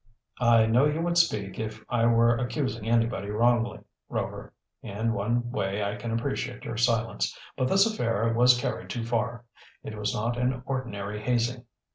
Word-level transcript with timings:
"I 0.39 0.65
know 0.65 0.85
you 0.87 0.99
would 1.01 1.19
speak 1.19 1.59
if 1.59 1.83
I 1.87 2.07
were 2.07 2.35
accusing 2.35 2.89
anybody 2.89 3.29
wrongly, 3.29 3.81
Rover. 4.09 4.51
In 4.81 5.13
one 5.13 5.51
way 5.51 5.83
I 5.83 5.95
can 5.95 6.09
appreciate 6.11 6.63
your 6.65 6.75
silence. 6.77 7.37
But 7.55 7.67
this 7.67 7.85
affair 7.85 8.33
was 8.33 8.59
carried 8.59 8.89
too 8.89 9.05
far. 9.05 9.45
It 9.83 9.95
was 9.95 10.11
not 10.15 10.39
an 10.39 10.63
ordinary 10.65 11.21
hazing. 11.21 11.65